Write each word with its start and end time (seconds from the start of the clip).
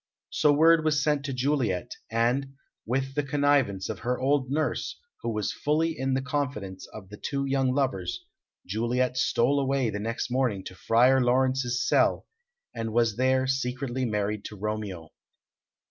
So 0.31 0.51
word 0.51 0.83
was 0.83 1.03
sent 1.03 1.23
to 1.25 1.31
Juliet, 1.33 1.91
and, 2.09 2.53
with 2.87 3.13
the 3.13 3.21
connivance 3.21 3.87
of 3.87 3.99
her 3.99 4.19
old 4.19 4.49
nurse, 4.49 4.99
who 5.21 5.29
was 5.29 5.53
fully 5.53 5.95
in 5.95 6.15
the 6.15 6.23
confidence 6.23 6.87
of 6.87 7.09
the 7.09 7.17
two 7.17 7.45
young 7.45 7.71
lovers, 7.71 8.25
Juliet 8.65 9.15
stole 9.15 9.59
away 9.59 9.91
the 9.91 9.99
next 9.99 10.31
morning 10.31 10.63
to 10.63 10.73
Friar 10.73 11.21
Laurence's 11.23 11.87
cell, 11.87 12.25
and 12.73 12.91
was 12.93 13.15
there 13.15 13.45
secretly 13.45 14.03
married 14.05 14.43
to 14.45 14.55
Romeo. 14.55 15.11